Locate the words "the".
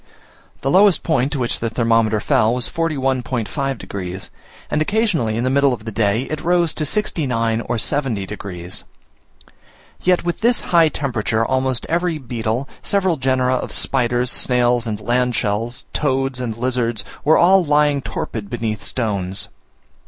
0.61-0.71, 1.59-1.69, 5.43-5.49, 5.85-5.91